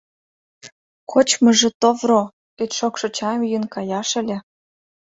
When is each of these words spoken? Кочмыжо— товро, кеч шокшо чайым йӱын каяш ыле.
Кочмыжо— 1.11 1.69
товро, 1.81 2.21
кеч 2.57 2.71
шокшо 2.79 3.07
чайым 3.17 3.41
йӱын 3.49 3.65
каяш 3.73 4.09
ыле. 4.21 4.37